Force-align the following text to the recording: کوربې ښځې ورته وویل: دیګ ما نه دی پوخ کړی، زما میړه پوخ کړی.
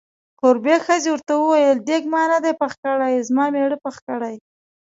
کوربې 0.39 0.75
ښځې 0.85 1.09
ورته 1.11 1.33
وویل: 1.37 1.77
دیګ 1.87 2.03
ما 2.13 2.23
نه 2.31 2.37
دی 2.43 2.53
پوخ 2.59 2.73
کړی، 2.83 3.13
زما 3.27 3.45
میړه 3.53 3.77
پوخ 3.83 3.97
کړی. 4.07 4.35